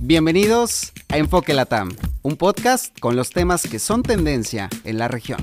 Bienvenidos 0.00 0.92
a 1.08 1.16
Enfoque 1.16 1.54
Latam, 1.54 1.88
un 2.22 2.36
podcast 2.36 2.96
con 3.00 3.16
los 3.16 3.30
temas 3.30 3.62
que 3.62 3.78
son 3.78 4.02
tendencia 4.02 4.68
en 4.84 4.98
la 4.98 5.08
región. 5.08 5.40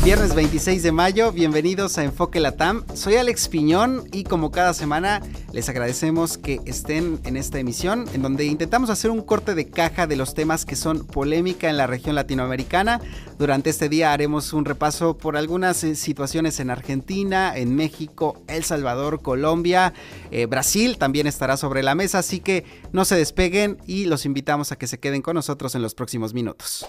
Viernes 0.00 0.34
26 0.34 0.82
de 0.82 0.90
mayo, 0.90 1.30
bienvenidos 1.30 1.96
a 1.96 2.02
Enfoque 2.02 2.40
Latam. 2.40 2.84
Soy 2.94 3.14
Alex 3.14 3.48
Piñón 3.48 4.08
y 4.10 4.24
como 4.24 4.50
cada 4.50 4.74
semana 4.74 5.22
les 5.52 5.68
agradecemos 5.68 6.38
que 6.38 6.60
estén 6.64 7.20
en 7.24 7.36
esta 7.36 7.60
emisión 7.60 8.06
en 8.12 8.22
donde 8.22 8.44
intentamos 8.46 8.90
hacer 8.90 9.12
un 9.12 9.22
corte 9.22 9.54
de 9.54 9.70
caja 9.70 10.08
de 10.08 10.16
los 10.16 10.34
temas 10.34 10.64
que 10.64 10.74
son 10.74 11.06
polémica 11.06 11.70
en 11.70 11.76
la 11.76 11.86
región 11.86 12.16
latinoamericana. 12.16 13.00
Durante 13.38 13.70
este 13.70 13.88
día 13.88 14.12
haremos 14.12 14.52
un 14.52 14.64
repaso 14.64 15.16
por 15.16 15.36
algunas 15.36 15.84
eh, 15.84 15.94
situaciones 15.94 16.58
en 16.58 16.70
Argentina, 16.70 17.56
en 17.56 17.76
México, 17.76 18.42
El 18.48 18.64
Salvador, 18.64 19.22
Colombia, 19.22 19.92
eh, 20.32 20.46
Brasil 20.46 20.98
también 20.98 21.28
estará 21.28 21.56
sobre 21.56 21.84
la 21.84 21.94
mesa, 21.94 22.18
así 22.18 22.40
que 22.40 22.64
no 22.92 23.04
se 23.04 23.14
despeguen 23.14 23.78
y 23.86 24.06
los 24.06 24.26
invitamos 24.26 24.72
a 24.72 24.76
que 24.76 24.88
se 24.88 24.98
queden 24.98 25.22
con 25.22 25.34
nosotros 25.34 25.76
en 25.76 25.82
los 25.82 25.94
próximos 25.94 26.34
minutos. 26.34 26.88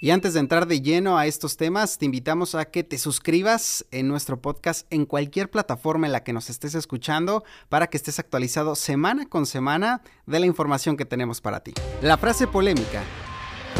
Y 0.00 0.12
antes 0.12 0.32
de 0.32 0.38
entrar 0.38 0.68
de 0.68 0.80
lleno 0.80 1.18
a 1.18 1.26
estos 1.26 1.56
temas, 1.56 1.98
te 1.98 2.04
invitamos 2.04 2.54
a 2.54 2.66
que 2.66 2.84
te 2.84 2.98
suscribas 2.98 3.84
en 3.90 4.06
nuestro 4.06 4.40
podcast 4.40 4.86
en 4.90 5.06
cualquier 5.06 5.50
plataforma 5.50 6.06
en 6.06 6.12
la 6.12 6.22
que 6.22 6.32
nos 6.32 6.50
estés 6.50 6.76
escuchando 6.76 7.42
para 7.68 7.88
que 7.88 7.96
estés 7.96 8.20
actualizado 8.20 8.76
semana 8.76 9.26
con 9.26 9.44
semana 9.44 10.00
de 10.24 10.38
la 10.38 10.46
información 10.46 10.96
que 10.96 11.04
tenemos 11.04 11.40
para 11.40 11.64
ti. 11.64 11.74
La 12.00 12.16
frase 12.16 12.46
polémica. 12.46 13.02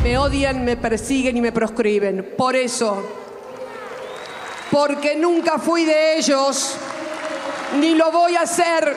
Me 0.03 0.19
odian, 0.19 0.65
me 0.65 0.77
persiguen 0.77 1.37
y 1.37 1.41
me 1.41 1.53
proscriben. 1.53 2.35
Por 2.37 2.57
eso, 2.57 3.01
porque 4.73 5.15
nunca 5.15 5.61
fui 5.61 5.85
de 5.85 6.19
ellos, 6.19 6.79
ni 7.79 7.95
lo 7.95 8.11
voy 8.11 8.35
a 8.35 8.41
hacer. 8.41 8.97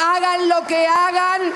Hagan 0.00 0.48
lo 0.48 0.64
que 0.68 0.86
hagan, 0.86 1.52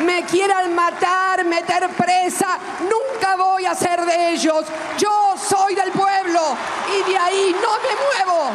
me 0.00 0.24
quieran 0.24 0.74
matar, 0.74 1.44
meter 1.44 1.88
presa, 1.90 2.58
nunca 2.80 3.36
voy 3.36 3.66
a 3.66 3.74
ser 3.74 4.04
de 4.04 4.32
ellos. 4.32 4.64
Yo 4.98 5.34
soy 5.36 5.74
del 5.74 5.90
pueblo 5.92 6.56
y 6.88 7.10
de 7.10 7.18
ahí 7.18 7.56
no 7.60 7.68
me 7.78 8.24
muevo. 8.24 8.50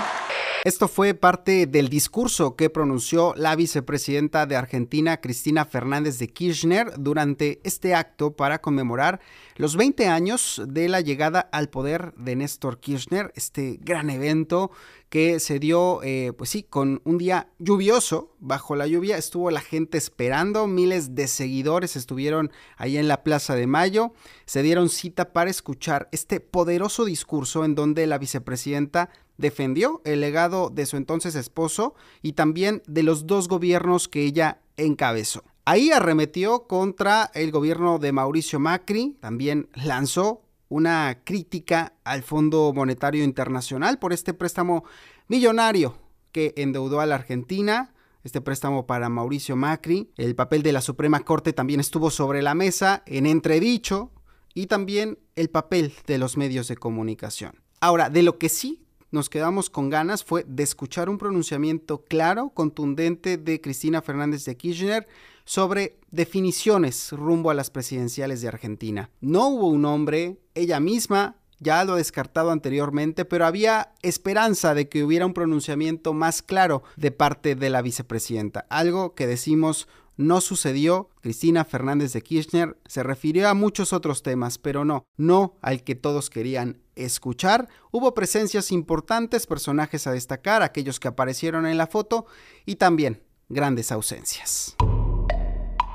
Esto 0.65 0.89
fue 0.89 1.13
parte 1.13 1.67
del 1.67 1.88
discurso 1.88 2.57
que 2.57 2.69
pronunció 2.69 3.33
la 3.38 3.55
vicepresidenta 3.55 4.45
de 4.45 4.57
Argentina, 4.57 5.21
Cristina 5.21 5.63
Fernández 5.63 6.19
de 6.19 6.27
Kirchner, 6.27 6.91
durante 6.97 7.61
este 7.63 7.95
acto 7.95 8.35
para 8.35 8.59
conmemorar 8.59 9.21
los 9.55 9.77
20 9.77 10.07
años 10.07 10.61
de 10.67 10.89
la 10.89 10.99
llegada 10.99 11.39
al 11.39 11.69
poder 11.69 12.13
de 12.15 12.35
Néstor 12.35 12.81
Kirchner, 12.81 13.31
este 13.37 13.80
gran 13.81 14.09
evento 14.09 14.71
que 15.07 15.39
se 15.39 15.59
dio, 15.59 16.03
eh, 16.03 16.33
pues 16.37 16.49
sí, 16.49 16.63
con 16.63 17.02
un 17.05 17.17
día 17.17 17.47
lluvioso. 17.57 18.35
Bajo 18.39 18.75
la 18.75 18.85
lluvia 18.85 19.17
estuvo 19.17 19.52
la 19.52 19.61
gente 19.61 19.97
esperando, 19.97 20.67
miles 20.67 21.15
de 21.15 21.27
seguidores 21.27 21.95
estuvieron 21.95 22.52
ahí 22.75 22.97
en 22.97 23.07
la 23.07 23.23
Plaza 23.23 23.55
de 23.55 23.65
Mayo, 23.65 24.11
se 24.45 24.61
dieron 24.61 24.89
cita 24.89 25.31
para 25.31 25.49
escuchar 25.49 26.09
este 26.11 26.41
poderoso 26.41 27.05
discurso 27.05 27.63
en 27.63 27.75
donde 27.75 28.05
la 28.07 28.17
vicepresidenta 28.17 29.09
defendió 29.39 30.01
el 30.03 30.21
legado 30.21 30.69
de 30.69 30.85
su 30.85 30.97
entonces 30.97 31.33
esposo 31.35 31.95
y 32.21 32.33
también 32.33 32.83
de 32.85 33.03
los 33.03 33.25
dos 33.25 33.47
gobiernos 33.47 34.07
que 34.07 34.23
ella 34.23 34.61
encabezó. 34.77 35.43
Ahí 35.65 35.91
arremetió 35.91 36.67
contra 36.67 37.31
el 37.33 37.51
gobierno 37.51 37.99
de 37.99 38.11
Mauricio 38.11 38.59
Macri, 38.59 39.17
también 39.19 39.69
lanzó 39.73 40.41
una 40.67 41.21
crítica 41.23 41.93
al 42.03 42.21
Fondo 42.21 42.71
Monetario 42.73 43.23
Internacional 43.23 43.97
por 43.97 44.13
este 44.13 44.33
préstamo 44.33 44.83
millonario 45.27 45.95
que 46.31 46.53
endeudó 46.57 46.99
a 46.99 47.05
la 47.05 47.15
Argentina, 47.15 47.93
este 48.23 48.41
préstamo 48.41 48.85
para 48.85 49.09
Mauricio 49.09 49.55
Macri. 49.55 50.11
El 50.17 50.35
papel 50.35 50.63
de 50.63 50.73
la 50.73 50.81
Suprema 50.81 51.21
Corte 51.21 51.53
también 51.53 51.79
estuvo 51.79 52.11
sobre 52.11 52.41
la 52.41 52.53
mesa 52.55 53.03
en 53.05 53.25
entredicho 53.25 54.11
y 54.53 54.67
también 54.67 55.17
el 55.35 55.49
papel 55.49 55.93
de 56.05 56.17
los 56.17 56.35
medios 56.35 56.67
de 56.67 56.77
comunicación. 56.77 57.63
Ahora, 57.79 58.09
de 58.09 58.23
lo 58.23 58.37
que 58.37 58.49
sí 58.49 58.85
nos 59.11 59.30
quedamos 59.30 59.70
con 59.70 59.89
ganas 59.89 60.23
fue 60.23 60.45
de 60.47 60.64
escuchar 60.64 61.09
un 61.09 61.17
pronunciamiento 61.17 62.03
claro, 62.05 62.49
contundente 62.49 63.37
de 63.37 63.61
Cristina 63.61 64.02
Fernández 64.02 64.45
de 64.45 64.58
Kirchner 64.58 65.08
sobre 65.45 65.97
definiciones 66.11 67.11
rumbo 67.11 67.49
a 67.49 67.55
las 67.55 67.71
presidenciales 67.71 68.42
de 68.42 68.49
Argentina. 68.49 69.09
No 69.20 69.47
hubo 69.47 69.67
un 69.67 69.86
hombre, 69.86 70.37
ella 70.53 70.80
misma 70.80 71.37
ya 71.59 71.83
lo 71.83 71.93
ha 71.93 71.97
descartado 71.97 72.52
anteriormente, 72.52 73.25
pero 73.25 73.45
había 73.45 73.92
esperanza 74.02 74.73
de 74.73 74.87
que 74.87 75.03
hubiera 75.03 75.26
un 75.26 75.33
pronunciamiento 75.33 76.14
más 76.14 76.41
claro 76.41 76.83
de 76.95 77.11
parte 77.11 77.55
de 77.55 77.70
la 77.70 77.81
vicepresidenta, 77.81 78.65
algo 78.70 79.14
que 79.14 79.27
decimos 79.27 79.87
no 80.20 80.41
sucedió. 80.41 81.09
Cristina 81.21 81.64
Fernández 81.64 82.11
de 82.11 82.21
Kirchner 82.21 82.77
se 82.86 83.03
refirió 83.03 83.47
a 83.47 83.53
muchos 83.53 83.93
otros 83.93 84.21
temas, 84.21 84.58
pero 84.58 84.83
no, 84.83 85.05
no 85.15 85.55
al 85.61 85.83
que 85.83 85.95
todos 85.95 86.30
querían 86.30 86.77
escuchar. 87.05 87.67
Hubo 87.92 88.14
presencias 88.14 88.71
importantes, 88.71 89.48
personajes 89.48 90.05
a 90.08 90.11
destacar, 90.11 90.61
aquellos 90.61 90.99
que 90.99 91.08
aparecieron 91.08 91.65
en 91.65 91.77
la 91.77 91.87
foto 91.87 92.26
y 92.65 92.76
también 92.76 93.23
grandes 93.48 93.92
ausencias. 93.92 94.76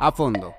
A 0.00 0.12
fondo. 0.12 0.54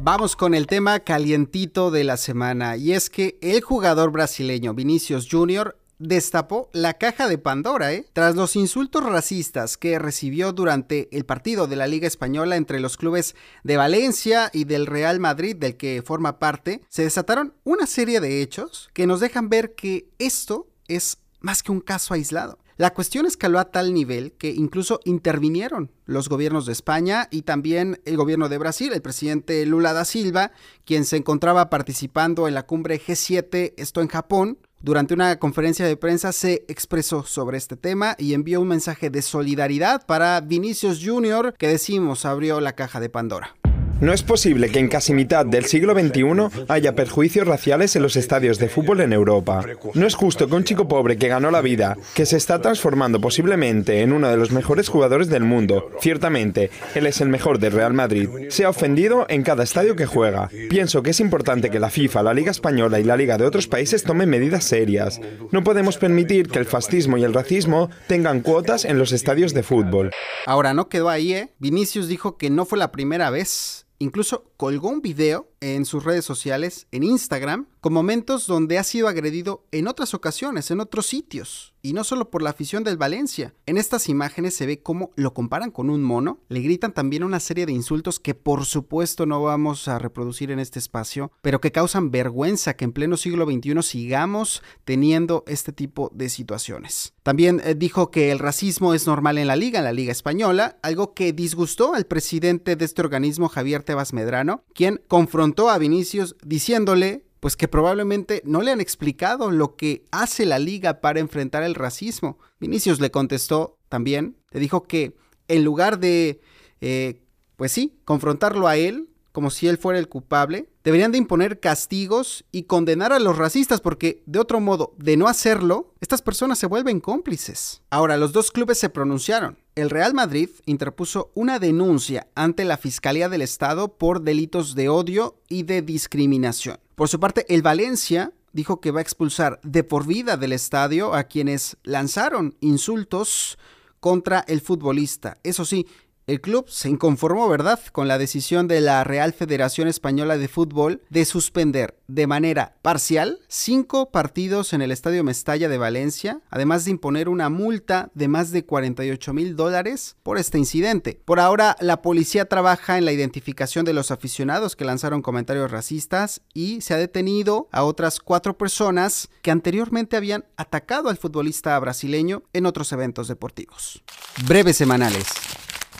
Vamos 0.00 0.36
con 0.36 0.54
el 0.54 0.66
tema 0.66 1.00
calientito 1.00 1.90
de 1.90 2.04
la 2.04 2.16
semana 2.16 2.76
y 2.76 2.92
es 2.92 3.10
que 3.10 3.38
el 3.42 3.60
jugador 3.62 4.10
brasileño 4.10 4.74
Vinicius 4.74 5.28
Jr 5.30 5.77
destapó 5.98 6.70
la 6.72 6.94
caja 6.94 7.28
de 7.28 7.38
Pandora, 7.38 7.92
¿eh? 7.92 8.06
Tras 8.12 8.34
los 8.34 8.56
insultos 8.56 9.04
racistas 9.04 9.76
que 9.76 9.98
recibió 9.98 10.52
durante 10.52 11.08
el 11.16 11.24
partido 11.24 11.66
de 11.66 11.76
la 11.76 11.86
Liga 11.86 12.06
Española 12.06 12.56
entre 12.56 12.80
los 12.80 12.96
clubes 12.96 13.34
de 13.64 13.76
Valencia 13.76 14.50
y 14.52 14.64
del 14.64 14.86
Real 14.86 15.20
Madrid, 15.20 15.56
del 15.56 15.76
que 15.76 16.02
forma 16.04 16.38
parte, 16.38 16.82
se 16.88 17.02
desataron 17.02 17.54
una 17.64 17.86
serie 17.86 18.20
de 18.20 18.42
hechos 18.42 18.90
que 18.92 19.06
nos 19.06 19.20
dejan 19.20 19.48
ver 19.48 19.74
que 19.74 20.08
esto 20.18 20.68
es 20.86 21.18
más 21.40 21.62
que 21.62 21.72
un 21.72 21.80
caso 21.80 22.14
aislado. 22.14 22.58
La 22.78 22.94
cuestión 22.94 23.26
escaló 23.26 23.58
a 23.58 23.72
tal 23.72 23.92
nivel 23.92 24.34
que 24.34 24.50
incluso 24.50 25.00
intervinieron 25.04 25.90
los 26.04 26.28
gobiernos 26.28 26.64
de 26.64 26.72
España 26.72 27.26
y 27.32 27.42
también 27.42 28.00
el 28.04 28.16
gobierno 28.16 28.48
de 28.48 28.56
Brasil, 28.56 28.92
el 28.92 29.02
presidente 29.02 29.66
Lula 29.66 29.92
da 29.92 30.04
Silva, 30.04 30.52
quien 30.84 31.04
se 31.04 31.16
encontraba 31.16 31.70
participando 31.70 32.46
en 32.46 32.54
la 32.54 32.66
cumbre 32.66 33.00
G7, 33.00 33.74
esto 33.76 34.00
en 34.00 34.06
Japón, 34.06 34.58
durante 34.80 35.12
una 35.12 35.38
conferencia 35.38 35.86
de 35.86 35.96
prensa 35.96 36.32
se 36.32 36.64
expresó 36.68 37.24
sobre 37.24 37.58
este 37.58 37.76
tema 37.76 38.14
y 38.18 38.34
envió 38.34 38.60
un 38.60 38.68
mensaje 38.68 39.10
de 39.10 39.22
solidaridad 39.22 40.06
para 40.06 40.40
Vinicius 40.40 41.00
Jr. 41.04 41.54
que 41.58 41.68
decimos 41.68 42.24
abrió 42.24 42.60
la 42.60 42.74
caja 42.74 43.00
de 43.00 43.10
Pandora. 43.10 43.56
No 44.00 44.12
es 44.12 44.22
posible 44.22 44.70
que 44.70 44.78
en 44.78 44.86
casi 44.86 45.12
mitad 45.12 45.44
del 45.44 45.64
siglo 45.64 45.92
XXI 45.92 46.64
haya 46.68 46.94
perjuicios 46.94 47.48
raciales 47.48 47.96
en 47.96 48.02
los 48.02 48.14
estadios 48.14 48.58
de 48.58 48.68
fútbol 48.68 49.00
en 49.00 49.12
Europa. 49.12 49.64
No 49.94 50.06
es 50.06 50.14
justo 50.14 50.46
que 50.46 50.54
un 50.54 50.62
chico 50.62 50.86
pobre 50.86 51.16
que 51.16 51.26
ganó 51.26 51.50
la 51.50 51.62
vida, 51.62 51.96
que 52.14 52.24
se 52.24 52.36
está 52.36 52.60
transformando 52.60 53.20
posiblemente 53.20 54.02
en 54.02 54.12
uno 54.12 54.28
de 54.28 54.36
los 54.36 54.52
mejores 54.52 54.88
jugadores 54.88 55.28
del 55.28 55.42
mundo, 55.42 55.90
ciertamente, 56.00 56.70
él 56.94 57.06
es 57.06 57.20
el 57.20 57.28
mejor 57.28 57.58
del 57.58 57.72
Real 57.72 57.92
Madrid, 57.92 58.28
sea 58.50 58.70
ofendido 58.70 59.26
en 59.28 59.42
cada 59.42 59.64
estadio 59.64 59.96
que 59.96 60.06
juega. 60.06 60.48
Pienso 60.70 61.02
que 61.02 61.10
es 61.10 61.18
importante 61.18 61.68
que 61.68 61.80
la 61.80 61.90
FIFA, 61.90 62.22
la 62.22 62.34
Liga 62.34 62.52
Española 62.52 63.00
y 63.00 63.04
la 63.04 63.16
Liga 63.16 63.36
de 63.36 63.46
otros 63.46 63.66
países 63.66 64.04
tomen 64.04 64.30
medidas 64.30 64.62
serias. 64.62 65.20
No 65.50 65.64
podemos 65.64 65.98
permitir 65.98 66.48
que 66.48 66.60
el 66.60 66.66
fascismo 66.66 67.16
y 67.16 67.24
el 67.24 67.34
racismo 67.34 67.90
tengan 68.06 68.42
cuotas 68.42 68.84
en 68.84 68.96
los 68.96 69.10
estadios 69.10 69.54
de 69.54 69.64
fútbol. 69.64 70.12
Ahora 70.46 70.72
no 70.72 70.88
quedó 70.88 71.08
ahí, 71.08 71.34
¿eh? 71.34 71.52
Vinicius 71.58 72.06
dijo 72.06 72.36
que 72.36 72.48
no 72.48 72.64
fue 72.64 72.78
la 72.78 72.92
primera 72.92 73.30
vez 73.30 73.87
Incluso 74.00 74.52
colgó 74.56 74.88
un 74.90 75.02
video 75.02 75.50
en 75.60 75.84
sus 75.84 76.04
redes 76.04 76.24
sociales, 76.24 76.86
en 76.92 77.02
Instagram, 77.02 77.66
con 77.80 77.92
momentos 77.92 78.46
donde 78.46 78.78
ha 78.78 78.84
sido 78.84 79.08
agredido 79.08 79.66
en 79.72 79.88
otras 79.88 80.14
ocasiones, 80.14 80.70
en 80.70 80.80
otros 80.80 81.06
sitios, 81.06 81.74
y 81.88 81.94
no 81.94 82.04
solo 82.04 82.28
por 82.30 82.42
la 82.42 82.50
afición 82.50 82.84
del 82.84 82.98
Valencia. 82.98 83.54
En 83.64 83.78
estas 83.78 84.10
imágenes 84.10 84.54
se 84.54 84.66
ve 84.66 84.82
cómo 84.82 85.10
lo 85.16 85.32
comparan 85.32 85.70
con 85.70 85.88
un 85.88 86.02
mono, 86.02 86.40
le 86.50 86.60
gritan 86.60 86.92
también 86.92 87.24
una 87.24 87.40
serie 87.40 87.64
de 87.64 87.72
insultos 87.72 88.20
que 88.20 88.34
por 88.34 88.66
supuesto 88.66 89.24
no 89.24 89.42
vamos 89.42 89.88
a 89.88 89.98
reproducir 89.98 90.50
en 90.50 90.58
este 90.58 90.78
espacio, 90.78 91.32
pero 91.40 91.62
que 91.62 91.72
causan 91.72 92.10
vergüenza 92.10 92.74
que 92.74 92.84
en 92.84 92.92
pleno 92.92 93.16
siglo 93.16 93.46
XXI 93.46 93.82
sigamos 93.82 94.62
teniendo 94.84 95.44
este 95.46 95.72
tipo 95.72 96.10
de 96.12 96.28
situaciones. 96.28 97.14
También 97.22 97.62
eh, 97.64 97.74
dijo 97.74 98.10
que 98.10 98.30
el 98.32 98.38
racismo 98.38 98.92
es 98.92 99.06
normal 99.06 99.38
en 99.38 99.46
la 99.46 99.56
liga, 99.56 99.78
en 99.78 99.86
la 99.86 99.92
liga 99.92 100.12
española, 100.12 100.78
algo 100.82 101.14
que 101.14 101.32
disgustó 101.32 101.94
al 101.94 102.04
presidente 102.04 102.76
de 102.76 102.84
este 102.84 103.00
organismo, 103.00 103.48
Javier 103.48 103.82
Tebas 103.82 104.12
Medrano, 104.12 104.62
quien 104.74 105.00
confrontó 105.08 105.70
a 105.70 105.78
Vinicius 105.78 106.36
diciéndole 106.44 107.27
pues 107.40 107.56
que 107.56 107.68
probablemente 107.68 108.42
no 108.44 108.62
le 108.62 108.70
han 108.70 108.80
explicado 108.80 109.50
lo 109.50 109.76
que 109.76 110.06
hace 110.10 110.46
la 110.46 110.58
liga 110.58 111.00
para 111.00 111.20
enfrentar 111.20 111.62
el 111.62 111.74
racismo. 111.74 112.38
Vinicius 112.60 113.00
le 113.00 113.10
contestó 113.10 113.78
también, 113.88 114.36
le 114.50 114.60
dijo 114.60 114.84
que 114.84 115.16
en 115.48 115.64
lugar 115.64 115.98
de, 115.98 116.40
eh, 116.80 117.22
pues 117.56 117.72
sí, 117.72 117.98
confrontarlo 118.04 118.68
a 118.68 118.76
él, 118.76 119.08
como 119.32 119.50
si 119.50 119.68
él 119.68 119.78
fuera 119.78 119.98
el 119.98 120.08
culpable, 120.08 120.68
deberían 120.82 121.12
de 121.12 121.18
imponer 121.18 121.60
castigos 121.60 122.44
y 122.50 122.64
condenar 122.64 123.12
a 123.12 123.20
los 123.20 123.38
racistas 123.38 123.80
porque 123.80 124.22
de 124.26 124.40
otro 124.40 124.58
modo, 124.58 124.94
de 124.98 125.16
no 125.16 125.28
hacerlo, 125.28 125.94
estas 126.00 126.22
personas 126.22 126.58
se 126.58 126.66
vuelven 126.66 126.98
cómplices. 126.98 127.82
Ahora, 127.90 128.16
los 128.16 128.32
dos 128.32 128.50
clubes 128.50 128.78
se 128.78 128.88
pronunciaron. 128.88 129.58
El 129.74 129.90
Real 129.90 130.12
Madrid 130.12 130.48
interpuso 130.66 131.30
una 131.34 131.58
denuncia 131.58 132.26
ante 132.34 132.64
la 132.64 132.78
Fiscalía 132.78 133.28
del 133.28 133.42
Estado 133.42 133.96
por 133.96 134.22
delitos 134.22 134.74
de 134.74 134.88
odio 134.88 135.40
y 135.48 135.62
de 135.62 135.82
discriminación. 135.82 136.78
Por 136.98 137.08
su 137.08 137.20
parte, 137.20 137.46
el 137.48 137.62
Valencia 137.62 138.32
dijo 138.52 138.80
que 138.80 138.90
va 138.90 138.98
a 138.98 139.02
expulsar 139.02 139.60
de 139.62 139.84
por 139.84 140.04
vida 140.04 140.36
del 140.36 140.52
estadio 140.52 141.14
a 141.14 141.22
quienes 141.22 141.76
lanzaron 141.84 142.56
insultos 142.58 143.56
contra 144.00 144.40
el 144.48 144.60
futbolista. 144.60 145.38
Eso 145.44 145.64
sí, 145.64 145.86
el 146.28 146.42
club 146.42 146.66
se 146.68 146.90
inconformó, 146.90 147.48
¿verdad?, 147.48 147.80
con 147.90 148.06
la 148.06 148.18
decisión 148.18 148.68
de 148.68 148.82
la 148.82 149.02
Real 149.02 149.32
Federación 149.32 149.88
Española 149.88 150.36
de 150.36 150.46
Fútbol 150.46 151.02
de 151.08 151.24
suspender 151.24 151.96
de 152.06 152.26
manera 152.26 152.76
parcial 152.82 153.40
cinco 153.48 154.10
partidos 154.10 154.74
en 154.74 154.82
el 154.82 154.92
Estadio 154.92 155.24
Mestalla 155.24 155.70
de 155.70 155.78
Valencia, 155.78 156.42
además 156.50 156.84
de 156.84 156.90
imponer 156.90 157.30
una 157.30 157.48
multa 157.48 158.10
de 158.12 158.28
más 158.28 158.50
de 158.50 158.66
48 158.66 159.32
mil 159.32 159.56
dólares 159.56 160.16
por 160.22 160.36
este 160.36 160.58
incidente. 160.58 161.18
Por 161.24 161.40
ahora, 161.40 161.76
la 161.80 162.02
policía 162.02 162.44
trabaja 162.44 162.98
en 162.98 163.06
la 163.06 163.12
identificación 163.12 163.86
de 163.86 163.94
los 163.94 164.10
aficionados 164.10 164.76
que 164.76 164.84
lanzaron 164.84 165.22
comentarios 165.22 165.70
racistas 165.70 166.42
y 166.52 166.82
se 166.82 166.92
ha 166.92 166.98
detenido 166.98 167.68
a 167.72 167.84
otras 167.84 168.20
cuatro 168.20 168.58
personas 168.58 169.30
que 169.40 169.50
anteriormente 169.50 170.18
habían 170.18 170.44
atacado 170.58 171.08
al 171.08 171.16
futbolista 171.16 171.78
brasileño 171.78 172.42
en 172.52 172.66
otros 172.66 172.92
eventos 172.92 173.28
deportivos. 173.28 174.02
Breves 174.46 174.76
semanales. 174.76 175.24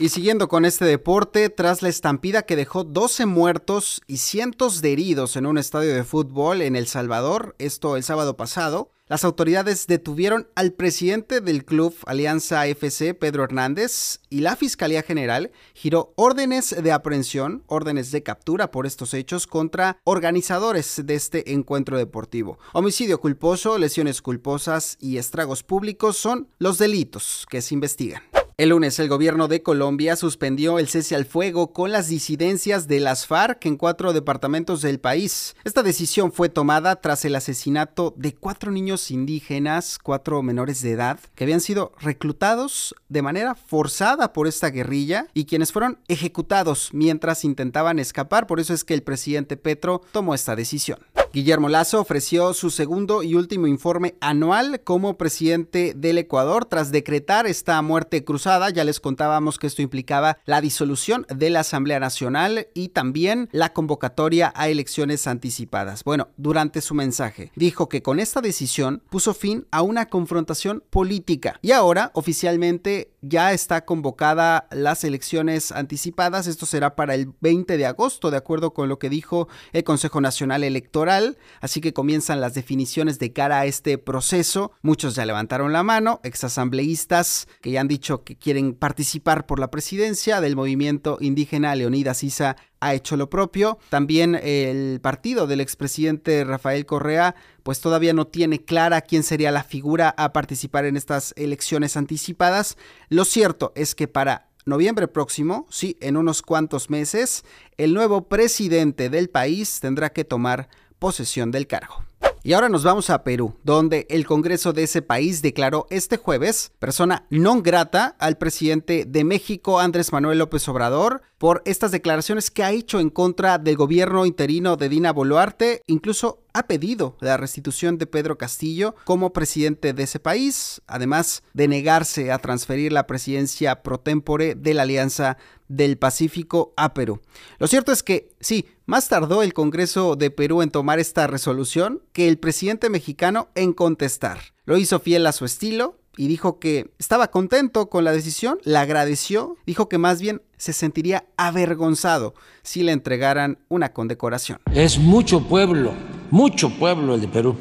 Y 0.01 0.11
siguiendo 0.11 0.49
con 0.49 0.65
este 0.65 0.85
deporte, 0.85 1.51
tras 1.51 1.83
la 1.83 1.89
estampida 1.89 2.43
que 2.43 2.55
dejó 2.55 2.85
12 2.85 3.27
muertos 3.27 4.01
y 4.07 4.19
cientos 4.19 4.81
de 4.81 4.93
heridos 4.93 5.35
en 5.35 5.45
un 5.45 5.59
estadio 5.59 5.93
de 5.93 6.05
fútbol 6.05 6.63
en 6.63 6.77
El 6.77 6.87
Salvador, 6.87 7.57
esto 7.59 7.97
el 7.97 8.05
sábado 8.05 8.37
pasado, 8.37 8.93
las 9.09 9.25
autoridades 9.25 9.87
detuvieron 9.87 10.49
al 10.55 10.73
presidente 10.73 11.41
del 11.41 11.65
club 11.65 11.97
Alianza 12.05 12.67
FC, 12.67 13.15
Pedro 13.15 13.43
Hernández, 13.43 14.21
y 14.29 14.41
la 14.41 14.55
Fiscalía 14.55 15.03
General 15.03 15.51
giró 15.73 16.13
órdenes 16.15 16.77
de 16.83 16.93
aprehensión, 16.93 17.65
órdenes 17.69 18.11
de 18.11 18.23
captura 18.23 18.71
por 18.71 18.87
estos 18.87 19.15
hechos 19.15 19.47
contra 19.47 19.99
organizadores 20.05 21.01
de 21.07 21.15
este 21.15 21.55
encuentro 21.55 21.97
deportivo. 21.97 22.59
Homicidio 22.75 23.19
culposo, 23.19 23.79
lesiones 23.79 24.21
culposas 24.21 24.99
y 25.01 25.17
estragos 25.17 25.63
públicos 25.63 26.19
son 26.19 26.49
los 26.59 26.77
delitos 26.77 27.47
que 27.49 27.63
se 27.63 27.73
investigan. 27.73 28.23
El 28.59 28.71
lunes 28.71 28.99
el 28.99 29.09
gobierno 29.09 29.47
de 29.47 29.63
Colombia 29.63 30.17
suspendió 30.17 30.81
el 30.81 30.89
cese 30.89 31.15
al 31.15 31.27
fuego 31.27 31.73
con 31.73 31.93
las 31.93 32.09
disidencias 32.09 32.89
de 32.89 32.99
las 32.99 33.25
FARC 33.25 33.65
en 33.67 33.77
cuatro 33.77 34.13
departamentos 34.13 34.83
del 34.83 34.99
país. 34.99 35.55
Esta 35.63 35.85
decisión 35.85 36.33
fue 36.33 36.49
tomada 36.49 36.97
tras 36.97 37.25
el 37.25 37.37
asesinato 37.37 38.15
de 38.17 38.35
cuatro 38.35 38.73
niños 38.73 39.13
indígenas, 39.13 40.01
cuatro 40.03 40.43
menores 40.43 40.83
de 40.83 40.91
edad, 40.91 41.21
que 41.37 41.45
habían 41.45 41.61
sido 41.61 41.93
reclutados 42.01 42.97
de 43.09 43.23
manera 43.23 43.55
forzada 43.55 44.33
por 44.33 44.49
esta 44.49 44.71
guerrilla 44.71 45.29
y 45.35 45.45
quienes 45.45 45.71
fueron 45.71 46.01
ejecutados 46.09 46.91
mientras 46.93 47.45
intentaban 47.45 48.01
escapar. 48.01 48.49
Por 48.49 48.59
eso 48.59 48.75
es 48.75 48.83
que 48.83 48.95
el 48.95 49.05
presidente 49.05 49.57
Petro 49.57 50.03
tomó 50.11 50.35
esta 50.35 50.57
decisión. 50.57 50.99
Guillermo 51.33 51.69
Lazo 51.69 52.01
ofreció 52.01 52.55
su 52.55 52.71
segundo 52.71 53.23
y 53.23 53.35
último 53.35 53.67
informe 53.67 54.15
anual 54.21 54.81
como 54.83 55.19
presidente 55.19 55.93
del 55.95 56.17
Ecuador 56.17 56.65
tras 56.65 56.91
decretar 56.91 57.47
esta 57.47 57.81
muerte 57.83 58.25
cruzada. 58.25 58.71
Ya 58.71 58.83
les 58.85 58.99
contábamos 58.99 59.59
que 59.59 59.67
esto 59.67 59.83
implicaba 59.83 60.39
la 60.47 60.63
disolución 60.63 61.27
de 61.29 61.51
la 61.51 61.61
Asamblea 61.61 62.01
Nacional 62.01 62.69
y 62.73 62.89
también 62.89 63.51
la 63.53 63.75
convocatoria 63.75 64.53
a 64.57 64.69
elecciones 64.69 65.27
anticipadas. 65.27 66.03
Bueno, 66.03 66.29
durante 66.39 66.81
su 66.81 66.95
mensaje 66.95 67.53
dijo 67.57 67.91
que 67.91 68.03
con 68.03 68.21
esta 68.21 68.41
decisión 68.41 69.03
puso 69.11 69.35
fin 69.35 69.67
a 69.71 69.83
una 69.83 70.07
confrontación 70.07 70.83
política 70.89 71.59
y 71.61 71.73
ahora 71.73 72.11
oficialmente 72.15 73.13
ya 73.21 73.53
está 73.53 73.85
convocada 73.85 74.69
las 74.71 75.05
elecciones 75.05 75.73
anticipadas. 75.73 76.47
Esto 76.47 76.67
será 76.67 76.97
para 76.97 77.15
el 77.15 77.33
20 77.41 77.77
de 77.77 77.87
agosto, 77.87 78.31
de 78.31 78.37
acuerdo 78.37 78.73
con 78.73 78.89
lo 78.89 78.99
que 78.99 79.11
dijo 79.11 79.49
el 79.73 79.85
Consejo 79.85 80.21
Nacional 80.21 80.65
Electoral. 80.65 81.39
Así 81.61 81.81
que 81.81 81.93
comienzan 81.93 82.41
las 82.41 82.55
definiciones 82.55 83.19
de 83.19 83.33
cara 83.33 83.61
a 83.61 83.67
este 83.67 83.99
proceso. 83.99 84.73
Muchos 84.83 85.15
ya 85.15 85.27
levantaron 85.27 85.73
la 85.73 85.83
mano, 85.83 86.21
exasambleístas 86.23 87.49
que 87.61 87.71
ya 87.71 87.81
han 87.81 87.89
dicho 87.89 88.25
que 88.25 88.37
quieren 88.37 88.75
participar 88.75 89.47
por 89.47 89.59
la 89.59 89.71
presidencia 89.71 90.41
del 90.41 90.57
movimiento 90.57 91.19
indígena 91.21 91.75
Leonidas 91.75 92.23
Isa 92.23 92.57
ha 92.81 92.95
hecho 92.95 93.17
lo 93.17 93.31
propio. 93.31 93.79
También 93.89 94.35
el 94.35 95.01
partido 95.01 95.47
del 95.47 95.61
expresidente 95.61 96.45
Rafael 96.45 96.87
Correa, 96.87 97.35
pues 97.63 97.81
todavía 97.81 98.13
no 98.13 98.27
tiene 98.27 98.65
clara 98.65 99.01
quién 99.01 99.23
sería 99.23 99.51
la 99.51 99.65
figura 99.65 100.15
a 100.17 100.33
participar 100.33 100.85
en 100.85 100.97
estas 100.97 101.35
elecciones 101.37 101.97
anticipadas. 101.97 102.77
Lo 103.09 103.25
cierto 103.25 103.73
es 103.75 103.95
que 103.95 104.09
para 104.09 104.49
noviembre 104.65 105.09
próximo, 105.09 105.67
sí, 105.71 105.97
en 106.01 106.17
unos 106.17 106.43
cuantos 106.43 106.91
meses, 106.91 107.45
el 107.77 107.95
nuevo 107.95 108.29
presidente 108.29 109.09
del 109.09 109.31
país 109.31 109.81
tendrá 109.81 110.11
que 110.11 110.25
tomar 110.25 110.69
posesión 110.99 111.51
del 111.51 111.67
cargo. 111.67 112.08
Y 112.45 112.53
ahora 112.53 112.69
nos 112.69 112.85
vamos 112.85 113.11
a 113.11 113.25
Perú, 113.25 113.57
donde 113.65 114.07
el 114.11 114.25
Congreso 114.25 114.73
de 114.73 114.85
ese 114.85 115.03
país 115.03 115.43
declaró 115.43 115.87
este 115.91 116.17
jueves 116.17 116.73
persona 116.79 117.27
non 117.31 117.63
grata 117.63 118.15
al 118.19 118.39
presidente 118.39 119.05
de 119.05 119.25
México, 119.25 119.81
Andrés 119.81 120.13
Manuel 120.13 120.39
López 120.39 120.69
Obrador, 120.69 121.23
por 121.39 121.63
estas 121.67 121.91
declaraciones 121.91 122.51
que 122.51 122.63
ha 122.63 122.73
hecho 122.73 123.01
en 123.01 123.11
contra 123.11 123.59
del 123.59 123.77
gobierno 123.77 124.25
interino 124.25 124.77
de 124.77 124.89
Dina 124.89 125.13
Boluarte, 125.13 125.83
incluso 125.87 126.45
ha 126.59 126.67
pedido 126.67 127.17
la 127.21 127.37
restitución 127.37 127.99
de 127.99 128.07
Pedro 128.07 128.37
Castillo 128.37 128.97
como 129.05 129.33
presidente 129.33 129.93
de 129.93 130.03
ese 130.03 130.19
país, 130.19 130.83
además 130.87 131.45
de 131.55 131.69
negarse 131.69 132.33
a 132.33 132.39
transferir 132.39 132.93
la 132.93 133.07
presidencia 133.07 133.83
pro 133.83 134.01
tempore 134.01 134.57
de 134.57 134.75
la 134.75 134.83
Alianza 134.83 135.39
del 135.69 135.99
Pacífico 135.99 136.73
a 136.77 136.95
Perú. 136.95 137.21
Lo 137.59 137.69
cierto 137.69 137.93
es 137.93 138.03
que 138.03 138.31
sí, 138.41 138.67
más 138.87 139.09
tardó 139.09 139.43
el 139.43 139.55
Congreso 139.55 140.17
de 140.17 140.31
Perú 140.31 140.63
en 140.63 140.71
tomar 140.71 140.99
esta 140.99 141.27
resolución 141.29 142.03
que 142.13 142.29
el 142.29 142.39
presidente 142.39 142.91
mexicano 142.91 143.49
en 143.55 143.73
contestar. 143.73 144.39
Lo 144.65 144.77
hizo 144.77 144.99
fiel 144.99 145.27
a 145.27 145.33
su 145.33 145.45
estilo, 145.45 145.99
y 146.19 146.27
dijo 146.27 146.59
que 146.59 146.91
estaba 146.99 147.31
contento 147.31 147.89
con 147.89 148.05
la 148.05 148.11
decisión, 148.13 148.59
la 148.65 148.81
agradeció, 148.81 149.57
dijo 149.65 149.89
que 149.89 149.99
más 149.99 150.21
bien 150.21 150.43
se 150.57 150.73
sentiría 150.73 151.25
avergonzado 151.37 152.35
si 152.63 152.83
le 152.83 152.91
entregaran 152.91 153.59
una 153.69 153.93
condecoración. 153.93 154.59
Es 154.75 154.99
mucho 154.99 155.41
pueblo, 155.45 155.93
mucho 156.31 156.71
pueblo 156.71 157.15
el 157.15 157.21
de 157.21 157.29
Perú 157.29 157.57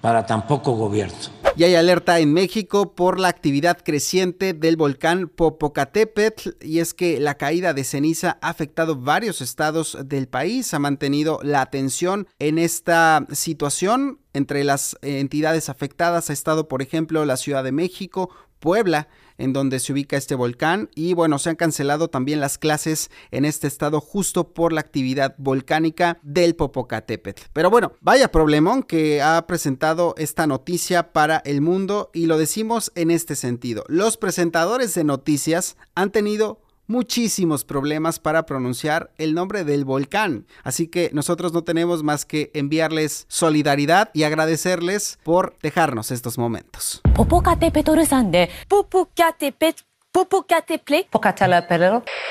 para 0.00 0.26
tan 0.26 0.46
poco 0.46 0.72
gobierno. 0.72 1.16
Y 1.56 1.64
hay 1.64 1.74
alerta 1.74 2.20
en 2.20 2.32
México 2.32 2.94
por 2.94 3.18
la 3.18 3.26
actividad 3.26 3.78
creciente 3.82 4.52
del 4.52 4.76
volcán 4.76 5.28
Popocatépetl 5.28 6.50
y 6.60 6.78
es 6.78 6.94
que 6.94 7.18
la 7.18 7.34
caída 7.34 7.74
de 7.74 7.82
ceniza 7.82 8.38
ha 8.42 8.50
afectado 8.50 8.94
varios 8.94 9.40
estados 9.40 9.98
del 10.04 10.28
país, 10.28 10.72
ha 10.72 10.78
mantenido 10.78 11.40
la 11.42 11.60
atención 11.60 12.28
en 12.38 12.58
esta 12.58 13.26
situación. 13.32 14.20
Entre 14.34 14.62
las 14.62 14.96
entidades 15.02 15.68
afectadas 15.68 16.30
ha 16.30 16.32
estado, 16.32 16.68
por 16.68 16.80
ejemplo, 16.80 17.24
la 17.24 17.36
Ciudad 17.36 17.64
de 17.64 17.72
México, 17.72 18.30
Puebla, 18.58 19.08
en 19.38 19.52
donde 19.52 19.78
se 19.78 19.92
ubica 19.92 20.16
este 20.16 20.34
volcán 20.34 20.90
y 20.94 21.14
bueno, 21.14 21.38
se 21.38 21.50
han 21.50 21.56
cancelado 21.56 22.08
también 22.08 22.40
las 22.40 22.58
clases 22.58 23.10
en 23.30 23.44
este 23.44 23.66
estado 23.66 24.00
justo 24.00 24.52
por 24.52 24.72
la 24.72 24.80
actividad 24.80 25.34
volcánica 25.38 26.18
del 26.22 26.56
Popocatépetl. 26.56 27.42
Pero 27.52 27.70
bueno, 27.70 27.92
vaya 28.00 28.32
problemón 28.32 28.82
que 28.82 29.22
ha 29.22 29.46
presentado 29.46 30.14
esta 30.18 30.46
noticia 30.46 31.12
para 31.12 31.38
el 31.38 31.60
mundo 31.60 32.10
y 32.12 32.26
lo 32.26 32.36
decimos 32.36 32.92
en 32.94 33.10
este 33.10 33.36
sentido. 33.36 33.84
Los 33.88 34.16
presentadores 34.16 34.94
de 34.94 35.04
noticias 35.04 35.76
han 35.94 36.10
tenido 36.10 36.60
muchísimos 36.88 37.64
problemas 37.64 38.18
para 38.18 38.44
pronunciar 38.44 39.12
el 39.18 39.34
nombre 39.34 39.62
del 39.62 39.84
volcán. 39.84 40.46
Así 40.64 40.88
que 40.88 41.10
nosotros 41.12 41.52
no 41.52 41.62
tenemos 41.62 42.02
más 42.02 42.24
que 42.24 42.50
enviarles 42.54 43.26
solidaridad 43.28 44.10
y 44.12 44.24
agradecerles 44.24 45.18
por 45.22 45.56
dejarnos 45.62 46.10
estos 46.10 46.38
momentos. 46.38 47.02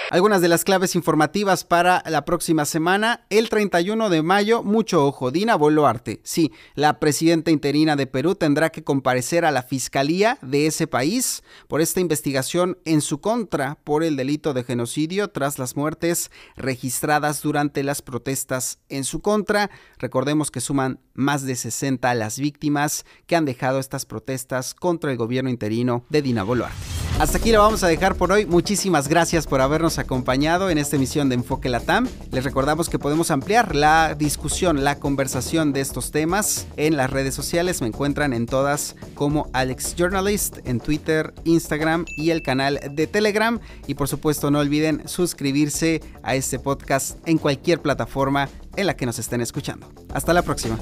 Algunas 0.09 0.41
de 0.41 0.47
las 0.47 0.63
claves 0.63 0.95
informativas 0.95 1.63
para 1.63 2.03
la 2.07 2.25
próxima 2.25 2.65
semana. 2.65 3.25
El 3.29 3.49
31 3.49 4.09
de 4.09 4.23
mayo, 4.23 4.63
mucho 4.63 5.05
ojo, 5.05 5.31
Dina 5.31 5.55
Boluarte. 5.55 6.19
Sí, 6.23 6.51
la 6.75 6.99
presidenta 6.99 7.51
interina 7.51 7.95
de 7.95 8.07
Perú 8.07 8.35
tendrá 8.35 8.71
que 8.71 8.83
comparecer 8.83 9.45
a 9.45 9.51
la 9.51 9.61
fiscalía 9.61 10.37
de 10.41 10.65
ese 10.65 10.87
país 10.87 11.43
por 11.67 11.79
esta 11.79 11.99
investigación 11.99 12.77
en 12.83 13.01
su 13.01 13.21
contra 13.21 13.77
por 13.83 14.03
el 14.03 14.15
delito 14.15 14.53
de 14.53 14.63
genocidio 14.63 15.29
tras 15.29 15.59
las 15.59 15.75
muertes 15.75 16.31
registradas 16.55 17.41
durante 17.41 17.83
las 17.83 18.01
protestas 18.01 18.79
en 18.89 19.03
su 19.03 19.21
contra. 19.21 19.69
Recordemos 19.97 20.51
que 20.51 20.61
suman 20.61 20.99
más 21.13 21.43
de 21.43 21.55
60 21.55 22.13
las 22.15 22.39
víctimas 22.39 23.05
que 23.27 23.35
han 23.35 23.45
dejado 23.45 23.79
estas 23.79 24.05
protestas 24.05 24.73
contra 24.73 25.11
el 25.11 25.17
gobierno 25.17 25.49
interino 25.49 26.05
de 26.09 26.21
Dina 26.21 26.43
Boluarte. 26.43 27.06
Hasta 27.19 27.39
aquí 27.39 27.51
lo 27.51 27.59
vamos 27.59 27.83
a 27.83 27.87
dejar 27.87 28.13
por 28.13 28.31
hoy. 28.31 28.45
Muchísimas 28.45 29.07
gracias 29.07 29.47
por 29.47 29.59
habernos 29.59 29.97
acompañado 29.97 30.69
en 30.69 30.77
esta 30.77 30.97
emisión 30.97 31.29
de 31.29 31.35
Enfoque 31.35 31.67
Latam. 31.67 32.07
Les 32.31 32.43
recordamos 32.43 32.89
que 32.89 32.99
podemos 32.99 33.31
ampliar 33.31 33.75
la 33.75 34.13
discusión, 34.13 34.83
la 34.83 34.99
conversación 34.99 35.73
de 35.73 35.81
estos 35.81 36.11
temas 36.11 36.67
en 36.77 36.95
las 36.95 37.09
redes 37.09 37.33
sociales. 37.33 37.81
Me 37.81 37.87
encuentran 37.87 38.33
en 38.33 38.45
todas 38.45 38.95
como 39.15 39.49
Alex 39.53 39.95
Journalist, 39.95 40.59
en 40.65 40.79
Twitter, 40.79 41.33
Instagram 41.43 42.05
y 42.17 42.29
el 42.29 42.43
canal 42.43 42.79
de 42.91 43.07
Telegram. 43.07 43.59
Y 43.87 43.95
por 43.95 44.07
supuesto 44.07 44.51
no 44.51 44.59
olviden 44.59 45.01
suscribirse 45.07 46.03
a 46.21 46.35
este 46.35 46.59
podcast 46.59 47.17
en 47.27 47.39
cualquier 47.39 47.81
plataforma 47.81 48.47
en 48.75 48.85
la 48.85 48.95
que 48.95 49.07
nos 49.07 49.17
estén 49.17 49.41
escuchando. 49.41 49.91
Hasta 50.13 50.33
la 50.33 50.43
próxima. 50.43 50.77